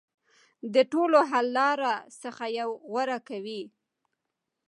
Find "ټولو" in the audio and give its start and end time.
0.91-1.19